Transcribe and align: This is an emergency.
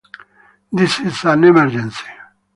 This 0.71 0.99
is 0.99 1.23
an 1.25 1.43
emergency. 1.43 2.09